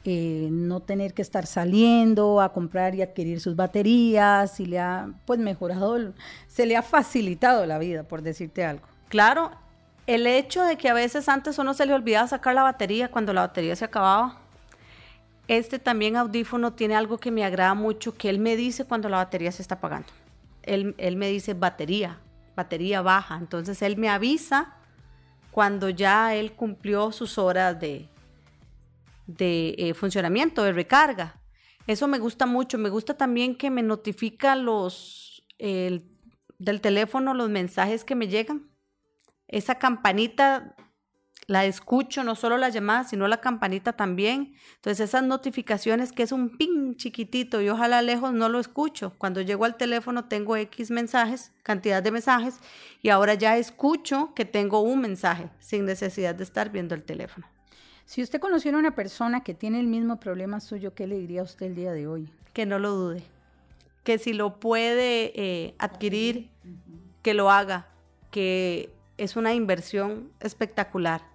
eh, 0.04 0.48
no 0.50 0.80
tener 0.80 1.14
que 1.14 1.22
estar 1.22 1.46
saliendo 1.46 2.40
a 2.40 2.52
comprar 2.52 2.94
y 2.94 3.02
adquirir 3.02 3.40
sus 3.40 3.56
baterías 3.56 4.60
y 4.60 4.66
le 4.66 4.78
ha 4.78 5.08
pues 5.24 5.38
mejorado, 5.38 6.12
se 6.48 6.66
le 6.66 6.76
ha 6.76 6.82
facilitado 6.82 7.64
la 7.66 7.78
vida, 7.78 8.02
por 8.02 8.20
decirte 8.20 8.64
algo. 8.64 8.86
Claro, 9.08 9.52
el 10.06 10.26
hecho 10.26 10.64
de 10.64 10.76
que 10.76 10.88
a 10.88 10.94
veces 10.94 11.28
antes 11.28 11.58
uno 11.58 11.72
se 11.72 11.86
le 11.86 11.94
olvidaba 11.94 12.28
sacar 12.28 12.54
la 12.54 12.62
batería 12.62 13.10
cuando 13.10 13.32
la 13.32 13.42
batería 13.42 13.76
se 13.76 13.84
acababa. 13.84 14.38
Este 15.48 15.78
también 15.78 16.16
audífono 16.16 16.72
tiene 16.72 16.94
algo 16.94 17.18
que 17.18 17.30
me 17.30 17.44
agrada 17.44 17.74
mucho, 17.74 18.14
que 18.14 18.28
él 18.28 18.38
me 18.38 18.56
dice 18.56 18.84
cuando 18.84 19.08
la 19.08 19.18
batería 19.18 19.52
se 19.52 19.62
está 19.62 19.76
apagando 19.76 20.08
él, 20.62 21.16
me 21.16 21.28
dice 21.28 21.54
batería, 21.54 22.20
batería 22.56 23.02
baja. 23.02 23.36
Entonces 23.36 23.82
él 23.82 23.96
me 23.96 24.08
avisa 24.08 24.76
cuando 25.50 25.88
ya 25.88 26.34
él 26.34 26.52
cumplió 26.52 27.12
sus 27.12 27.38
horas 27.38 27.78
de, 27.78 28.08
de 29.26 29.74
eh, 29.78 29.94
funcionamiento, 29.94 30.62
de 30.62 30.72
recarga. 30.72 31.40
Eso 31.86 32.08
me 32.08 32.18
gusta 32.18 32.46
mucho. 32.46 32.78
Me 32.78 32.88
gusta 32.88 33.16
también 33.16 33.56
que 33.56 33.70
me 33.70 33.82
notifica 33.82 34.56
los 34.56 35.44
del 35.58 36.80
teléfono 36.80 37.34
los 37.34 37.50
mensajes 37.50 38.04
que 38.04 38.16
me 38.16 38.26
llegan. 38.26 38.70
Esa 39.46 39.78
campanita 39.78 40.74
la 41.46 41.64
escucho, 41.64 42.24
no 42.24 42.34
solo 42.34 42.56
la 42.56 42.68
llamada, 42.68 43.04
sino 43.04 43.26
la 43.28 43.40
campanita 43.40 43.92
también. 43.92 44.54
Entonces 44.76 45.08
esas 45.08 45.24
notificaciones 45.24 46.12
que 46.12 46.22
es 46.22 46.32
un 46.32 46.56
ping 46.56 46.94
chiquitito 46.94 47.60
y 47.60 47.68
ojalá 47.68 48.02
lejos 48.02 48.32
no 48.32 48.48
lo 48.48 48.60
escucho. 48.60 49.14
Cuando 49.18 49.40
llego 49.40 49.64
al 49.64 49.76
teléfono 49.76 50.26
tengo 50.26 50.56
X 50.56 50.90
mensajes, 50.90 51.52
cantidad 51.62 52.02
de 52.02 52.10
mensajes, 52.10 52.58
y 53.00 53.08
ahora 53.08 53.34
ya 53.34 53.56
escucho 53.56 54.32
que 54.34 54.44
tengo 54.44 54.80
un 54.80 55.00
mensaje 55.00 55.50
sin 55.58 55.84
necesidad 55.84 56.34
de 56.34 56.44
estar 56.44 56.70
viendo 56.70 56.94
el 56.94 57.02
teléfono. 57.02 57.46
Si 58.04 58.22
usted 58.22 58.40
conociera 58.40 58.76
a 58.76 58.80
una 58.80 58.94
persona 58.94 59.42
que 59.42 59.54
tiene 59.54 59.80
el 59.80 59.86
mismo 59.86 60.20
problema 60.20 60.60
suyo, 60.60 60.94
¿qué 60.94 61.06
le 61.06 61.18
diría 61.18 61.40
a 61.40 61.44
usted 61.44 61.66
el 61.66 61.74
día 61.74 61.92
de 61.92 62.06
hoy? 62.06 62.32
Que 62.52 62.66
no 62.66 62.78
lo 62.78 62.92
dude, 62.92 63.22
que 64.04 64.18
si 64.18 64.32
lo 64.32 64.60
puede 64.60 65.32
eh, 65.40 65.74
adquirir, 65.78 66.50
que 67.22 67.34
lo 67.34 67.50
haga, 67.50 67.86
que 68.30 68.92
es 69.16 69.36
una 69.36 69.54
inversión 69.54 70.30
espectacular 70.40 71.31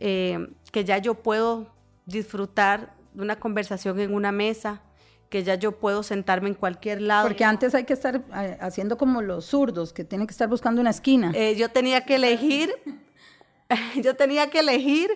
eh, 0.00 0.48
que 0.70 0.84
ya 0.84 0.98
yo 0.98 1.14
puedo 1.14 1.74
disfrutar 2.06 2.94
de 3.12 3.22
una 3.22 3.36
conversación 3.36 3.98
en 3.98 4.14
una 4.14 4.30
mesa, 4.30 4.80
que 5.28 5.42
ya 5.42 5.56
yo 5.56 5.72
puedo 5.72 6.02
sentarme 6.02 6.48
en 6.48 6.54
cualquier 6.54 7.02
lado. 7.02 7.26
Porque 7.26 7.44
antes 7.44 7.74
hay 7.74 7.84
que 7.84 7.92
estar 7.92 8.22
eh, 8.36 8.56
haciendo 8.60 8.96
como 8.96 9.20
los 9.22 9.46
zurdos, 9.46 9.92
que 9.92 10.04
tienen 10.04 10.26
que 10.26 10.32
estar 10.32 10.48
buscando 10.48 10.80
una 10.80 10.90
esquina. 10.90 11.32
Eh, 11.34 11.56
yo 11.56 11.68
tenía 11.70 12.04
que 12.04 12.14
elegir, 12.14 12.72
yo 14.02 14.14
tenía 14.14 14.50
que 14.50 14.60
elegir 14.60 15.10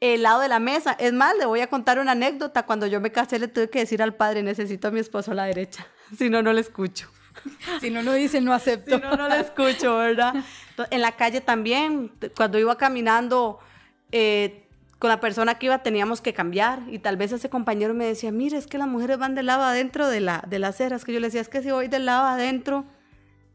el 0.00 0.22
lado 0.22 0.40
de 0.40 0.48
la 0.48 0.58
mesa. 0.58 0.96
Es 0.98 1.12
más, 1.12 1.36
le 1.36 1.44
voy 1.44 1.60
a 1.60 1.68
contar 1.68 1.98
una 1.98 2.12
anécdota. 2.12 2.64
Cuando 2.64 2.86
yo 2.86 3.00
me 3.00 3.12
casé 3.12 3.38
le 3.38 3.48
tuve 3.48 3.68
que 3.68 3.80
decir 3.80 4.02
al 4.02 4.14
padre, 4.14 4.42
necesito 4.42 4.88
a 4.88 4.90
mi 4.90 5.00
esposo 5.00 5.32
a 5.32 5.34
la 5.34 5.44
derecha, 5.44 5.86
si 6.16 6.30
no, 6.30 6.42
no 6.42 6.52
le 6.54 6.62
escucho. 6.62 7.10
si 7.80 7.90
no, 7.90 8.02
no 8.02 8.14
dice, 8.14 8.40
no 8.40 8.54
acepto. 8.54 8.96
si 8.96 9.02
no, 9.02 9.16
no 9.16 9.28
le 9.28 9.40
escucho, 9.40 9.98
¿verdad? 9.98 10.34
En 10.90 11.02
la 11.02 11.12
calle 11.12 11.42
también, 11.42 12.10
cuando 12.34 12.58
iba 12.58 12.78
caminando 12.78 13.60
eh, 14.12 14.68
con 14.98 15.10
la 15.10 15.20
persona 15.20 15.56
que 15.56 15.66
iba 15.66 15.82
teníamos 15.82 16.20
que 16.20 16.32
cambiar 16.32 16.80
y 16.88 16.98
tal 16.98 17.16
vez 17.16 17.32
ese 17.32 17.50
compañero 17.50 17.94
me 17.94 18.06
decía, 18.06 18.32
mire, 18.32 18.56
es 18.56 18.66
que 18.66 18.78
las 18.78 18.88
mujeres 18.88 19.18
van 19.18 19.34
del 19.34 19.46
lado 19.46 19.64
adentro 19.64 20.08
de 20.08 20.20
la, 20.20 20.42
de 20.48 20.58
las 20.58 20.76
ceras, 20.76 21.04
que 21.04 21.12
yo 21.12 21.20
le 21.20 21.26
decía, 21.26 21.40
es 21.40 21.48
que 21.48 21.62
si 21.62 21.70
voy 21.70 21.88
del 21.88 22.06
lado 22.06 22.26
adentro, 22.26 22.84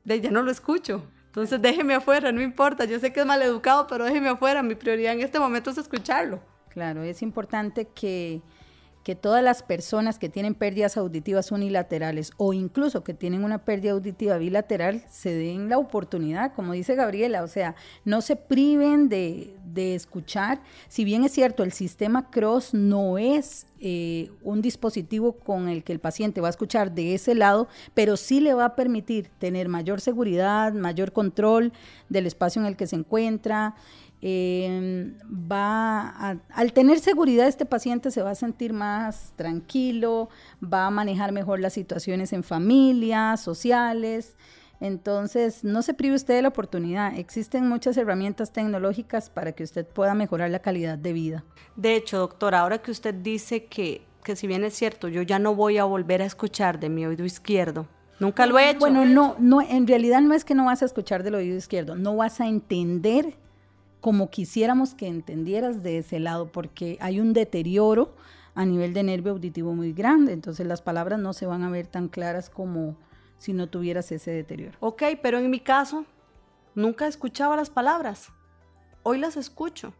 de 0.04 0.22
ya 0.22 0.32
no 0.32 0.42
lo 0.42 0.52
escucho. 0.52 1.04
Entonces 1.28 1.62
déjeme 1.62 1.94
afuera, 1.94 2.32
no 2.32 2.42
importa, 2.42 2.86
yo 2.86 3.00
sé 3.00 3.14
que 3.14 3.22
es 3.22 3.26
mal 3.26 3.42
educado, 3.42 3.88
pero 3.88 4.06
déjeme 4.06 4.30
afuera, 4.30 4.64
mi 4.64 4.76
prioridad 4.76 5.14
en 5.14 5.22
este 5.22 5.40
momento 5.40 5.70
es 5.70 5.78
escucharlo. 5.78 6.42
Claro, 6.70 7.04
es 7.04 7.22
importante 7.22 7.88
que 7.88 8.42
que 9.04 9.16
todas 9.16 9.44
las 9.44 9.64
personas 9.64 10.20
que 10.20 10.30
tienen 10.30 10.54
pérdidas 10.54 10.98
auditivas 10.98 11.52
unilaterales 11.52 12.32
o 12.38 12.54
incluso 12.54 13.04
que 13.04 13.14
tienen 13.14 13.44
una 13.44 13.60
pérdida 13.60 13.94
auditiva 13.94 14.38
bilateral 14.38 15.04
se 15.10 15.34
den 15.34 15.70
la 15.70 15.78
oportunidad, 15.78 16.54
como 16.54 16.74
dice 16.74 16.96
Gabriela, 16.96 17.44
o 17.44 17.48
sea, 17.48 17.76
no 18.04 18.22
se 18.22 18.36
priven 18.36 19.10
de, 19.10 19.56
escuchar. 19.96 20.62
Si 20.90 21.06
bien 21.06 21.24
es 21.24 21.32
cierto, 21.32 21.64
el 21.64 21.72
sistema 21.72 22.30
Cross 22.30 22.74
no 22.74 23.18
es 23.18 23.66
eh, 23.80 24.30
un 24.44 24.62
dispositivo 24.62 25.34
con 25.34 25.70
el 25.70 25.86
que 25.86 25.94
el 25.94 26.00
paciente 26.00 26.42
va 26.42 26.48
a 26.48 26.50
escuchar 26.50 26.92
de 26.92 27.16
ese 27.16 27.34
lado, 27.34 27.70
pero 27.94 28.18
sí 28.18 28.42
le 28.42 28.54
va 28.54 28.66
a 28.66 28.76
permitir 28.76 29.30
tener 29.40 29.70
mayor 29.70 30.02
seguridad, 30.02 30.74
mayor 30.74 31.14
control 31.14 31.72
del 32.10 32.28
espacio 32.28 32.62
en 32.62 32.68
el 32.68 32.76
que 32.76 32.88
se 32.88 32.98
encuentra. 32.98 33.76
Em, 34.22 35.18
va 35.32 36.38
al 36.50 36.74
tener 36.74 37.00
seguridad 37.00 37.48
este 37.48 37.66
paciente 37.66 38.12
se 38.12 38.22
va 38.22 38.32
a 38.32 38.36
sentir 38.36 38.74
más 38.74 39.32
tranquilo, 39.38 40.30
va 40.62 40.88
a 40.88 40.90
manejar 40.90 41.32
mejor 41.32 41.62
las 41.62 41.74
situaciones 41.74 42.34
en 42.34 42.44
familia, 42.44 43.38
sociales. 43.38 44.36
Entonces, 44.82 45.64
no 45.64 45.82
se 45.82 45.94
prive 45.94 46.16
usted 46.16 46.36
de 46.36 46.42
la 46.42 46.50
oportunidad. 46.50 47.18
Existen 47.18 47.68
muchas 47.68 47.98
herramientas 47.98 48.52
tecnológicas 48.52 49.30
para 49.30 49.52
que 49.52 49.64
usted 49.64 49.86
pueda 49.86 50.14
mejorar 50.16 50.50
la 50.50 50.60
calidad 50.60 50.98
de 50.98 51.14
vida. 51.14 51.44
De 51.76 51.96
hecho, 51.96 52.18
doctora, 52.18 52.60
ahora 52.60 52.78
que 52.78 52.92
usted 52.92 53.14
dice 53.14 53.66
que, 53.66 54.02
que 54.24 54.36
si 54.36 54.48
bien 54.48 54.64
es 54.64 54.74
cierto, 54.74 55.08
yo 55.08 55.22
ya 55.22 55.38
no 55.40 55.54
voy 55.56 55.78
a 55.78 55.84
volver 55.84 56.22
a 56.22 56.26
escuchar 56.26 56.80
de 56.80 56.90
mi 56.90 57.06
oído 57.06 57.26
izquierdo, 57.26 57.88
Nunca 58.20 58.46
lo 58.46 58.60
he 58.60 58.70
hecho. 58.70 58.80
Bueno, 58.80 59.06
no, 59.06 59.36
no, 59.40 59.62
en 59.62 59.88
realidad 59.88 60.22
no 60.22 60.34
es 60.34 60.44
que 60.44 60.54
no 60.54 60.66
vas 60.66 60.82
a 60.82 60.86
escuchar 60.86 61.24
del 61.24 61.36
oído 61.36 61.56
izquierdo, 61.56 61.96
no 61.96 62.18
vas 62.18 62.42
a 62.42 62.48
entender 62.48 63.38
como 64.02 64.30
quisiéramos 64.30 64.94
que 64.94 65.08
entendieras 65.08 65.84
de 65.84 65.98
ese 65.98 66.20
lado, 66.20 66.52
porque 66.52 66.98
hay 67.02 67.20
un 67.20 67.34
deterioro 67.34 68.16
a 68.56 68.66
nivel 68.66 68.94
de 68.94 69.04
nervio 69.04 69.34
auditivo 69.34 69.74
muy 69.74 69.94
grande, 69.94 70.34
entonces 70.34 70.66
las 70.66 70.82
palabras 70.82 71.20
no 71.20 71.34
se 71.34 71.46
van 71.46 71.64
a 71.64 71.70
ver 71.70 71.88
tan 71.88 72.08
claras 72.08 72.50
como 72.50 72.98
si 73.38 73.54
no 73.54 73.68
tuvieras 73.68 74.12
ese 74.12 74.32
deterioro. 74.32 74.78
Ok, 74.80 75.04
pero 75.22 75.38
en 75.38 75.50
mi 75.50 75.60
caso, 75.60 76.06
nunca 76.76 77.08
escuchaba 77.08 77.56
las 77.56 77.70
palabras, 77.70 78.30
hoy 79.04 79.18
las 79.18 79.38
escucho, 79.38 79.94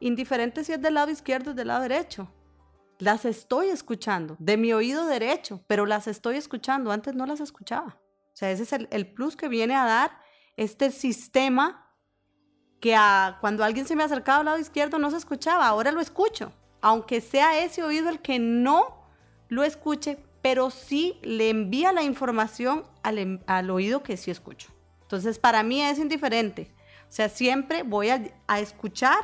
indiferente 0.00 0.64
si 0.64 0.72
es 0.72 0.82
del 0.82 0.94
lado 0.94 1.10
izquierdo 1.10 1.52
o 1.52 1.54
del 1.54 1.68
lado 1.68 1.82
derecho. 1.82 2.28
Las 2.98 3.24
estoy 3.24 3.68
escuchando, 3.68 4.36
de 4.38 4.56
mi 4.56 4.72
oído 4.72 5.06
derecho, 5.06 5.64
pero 5.66 5.86
las 5.86 6.06
estoy 6.06 6.36
escuchando, 6.36 6.92
antes 6.92 7.14
no 7.14 7.24
las 7.24 7.40
escuchaba. 7.40 7.98
O 8.26 8.36
sea, 8.36 8.50
ese 8.50 8.64
es 8.64 8.72
el, 8.72 8.88
el 8.90 9.10
plus 9.10 9.36
que 9.36 9.48
viene 9.48 9.74
a 9.74 9.84
dar 9.84 10.10
este 10.56 10.90
sistema 10.90 11.89
que 12.80 12.96
cuando 13.40 13.62
alguien 13.62 13.86
se 13.86 13.94
me 13.94 14.02
acercaba 14.02 14.40
al 14.40 14.46
lado 14.46 14.58
izquierdo 14.58 14.98
no 14.98 15.10
se 15.10 15.18
escuchaba, 15.18 15.66
ahora 15.66 15.92
lo 15.92 16.00
escucho, 16.00 16.52
aunque 16.80 17.20
sea 17.20 17.62
ese 17.62 17.82
oído 17.82 18.08
el 18.08 18.20
que 18.20 18.38
no 18.38 19.04
lo 19.48 19.64
escuche, 19.64 20.18
pero 20.40 20.70
sí 20.70 21.18
le 21.22 21.50
envía 21.50 21.92
la 21.92 22.02
información 22.02 22.84
al, 23.02 23.42
al 23.46 23.70
oído 23.70 24.02
que 24.02 24.16
sí 24.16 24.30
escucho. 24.30 24.72
Entonces, 25.02 25.38
para 25.38 25.62
mí 25.62 25.82
es 25.82 25.98
indiferente. 25.98 26.72
O 27.08 27.12
sea, 27.12 27.28
siempre 27.28 27.82
voy 27.82 28.10
a, 28.10 28.22
a 28.46 28.60
escuchar 28.60 29.18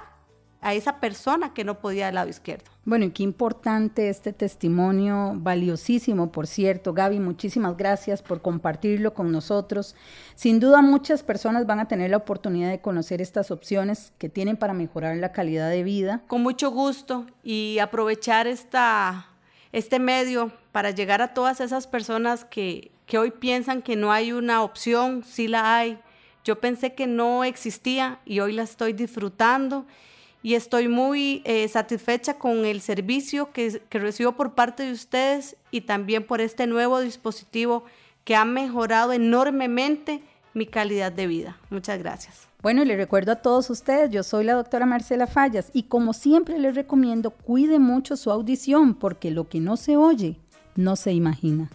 a 0.60 0.74
esa 0.74 1.00
persona 1.00 1.54
que 1.54 1.64
no 1.64 1.78
podía 1.78 2.06
del 2.06 2.16
lado 2.16 2.28
izquierdo. 2.28 2.64
Bueno, 2.84 3.04
y 3.04 3.10
qué 3.10 3.22
importante 3.24 4.08
este 4.08 4.32
testimonio, 4.32 5.32
valiosísimo, 5.36 6.30
por 6.30 6.46
cierto. 6.46 6.94
Gaby, 6.94 7.18
muchísimas 7.18 7.76
gracias 7.76 8.22
por 8.22 8.42
compartirlo 8.42 9.12
con 9.12 9.32
nosotros. 9.32 9.96
Sin 10.34 10.60
duda 10.60 10.82
muchas 10.82 11.22
personas 11.22 11.66
van 11.66 11.80
a 11.80 11.88
tener 11.88 12.10
la 12.10 12.18
oportunidad 12.18 12.70
de 12.70 12.80
conocer 12.80 13.20
estas 13.20 13.50
opciones 13.50 14.12
que 14.18 14.28
tienen 14.28 14.56
para 14.56 14.72
mejorar 14.72 15.16
la 15.16 15.32
calidad 15.32 15.68
de 15.68 15.82
vida. 15.82 16.22
Con 16.28 16.42
mucho 16.42 16.70
gusto 16.70 17.26
y 17.42 17.78
aprovechar 17.80 18.46
esta, 18.46 19.26
este 19.72 19.98
medio 19.98 20.52
para 20.70 20.92
llegar 20.92 21.22
a 21.22 21.34
todas 21.34 21.60
esas 21.60 21.86
personas 21.88 22.44
que, 22.44 22.92
que 23.06 23.18
hoy 23.18 23.32
piensan 23.32 23.82
que 23.82 23.96
no 23.96 24.12
hay 24.12 24.32
una 24.32 24.62
opción, 24.62 25.24
sí 25.24 25.48
la 25.48 25.76
hay. 25.76 25.98
Yo 26.44 26.60
pensé 26.60 26.94
que 26.94 27.08
no 27.08 27.42
existía 27.42 28.20
y 28.24 28.38
hoy 28.38 28.52
la 28.52 28.62
estoy 28.62 28.92
disfrutando 28.92 29.86
y 30.46 30.54
estoy 30.54 30.86
muy 30.86 31.42
eh, 31.44 31.66
satisfecha 31.66 32.34
con 32.34 32.64
el 32.66 32.80
servicio 32.80 33.50
que, 33.50 33.82
que 33.88 33.98
recibo 33.98 34.36
por 34.36 34.54
parte 34.54 34.84
de 34.84 34.92
ustedes 34.92 35.56
y 35.72 35.80
también 35.80 36.24
por 36.24 36.40
este 36.40 36.68
nuevo 36.68 37.00
dispositivo 37.00 37.82
que 38.22 38.36
ha 38.36 38.44
mejorado 38.44 39.12
enormemente 39.12 40.22
mi 40.54 40.66
calidad 40.66 41.10
de 41.10 41.26
vida. 41.26 41.58
Muchas 41.68 41.98
gracias. 41.98 42.46
Bueno, 42.62 42.84
y 42.84 42.86
les 42.86 42.96
recuerdo 42.96 43.32
a 43.32 43.42
todos 43.42 43.70
ustedes, 43.70 44.10
yo 44.10 44.22
soy 44.22 44.44
la 44.44 44.54
doctora 44.54 44.86
Marcela 44.86 45.26
Fallas 45.26 45.68
y 45.72 45.82
como 45.82 46.12
siempre 46.12 46.60
les 46.60 46.76
recomiendo, 46.76 47.32
cuide 47.32 47.80
mucho 47.80 48.16
su 48.16 48.30
audición 48.30 48.94
porque 48.94 49.32
lo 49.32 49.48
que 49.48 49.58
no 49.58 49.76
se 49.76 49.96
oye, 49.96 50.36
no 50.76 50.94
se 50.94 51.10
imagina. 51.10 51.72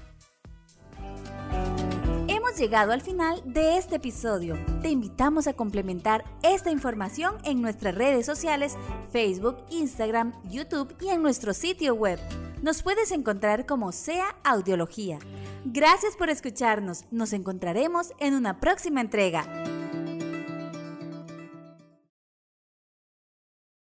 Llegado 2.62 2.91
al 2.91 3.01
final 3.01 3.41
de 3.44 3.80
este 3.80 3.96
episodio. 3.96 4.56
Te 4.84 4.89
invitamos 4.89 5.48
a 5.48 5.53
complementar 5.53 6.24
esta 6.44 6.70
información 6.70 7.38
en 7.44 7.60
nuestras 7.60 7.96
redes 7.96 8.24
sociales, 8.27 8.77
Facebook, 9.10 9.58
Instagram, 9.72 10.32
YouTube 10.44 10.96
y 11.01 11.10
en 11.10 11.24
nuestro 11.24 11.56
sitio 11.56 11.96
web. 11.96 12.20
Nos 12.62 12.84
puedes 12.84 13.12
encontrar 13.12 13.65
como 13.65 13.91
sea 13.91 14.36
Audiología. 14.44 15.18
Gracias 15.65 16.15
por 16.15 16.30
escucharnos. 16.30 17.06
Nos 17.10 17.34
encontraremos 17.34 18.13
en 18.20 18.36
una 18.36 18.60
próxima 18.60 19.01
entrega. 19.01 19.44